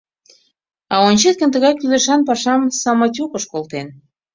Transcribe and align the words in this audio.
А 0.93 0.95
ончет 1.07 1.35
гын 1.41 1.49
тыгай 1.53 1.73
кӱлешан 1.79 2.21
пашам 2.27 2.61
самотёкыш 2.81 3.43
колтен. 3.51 3.87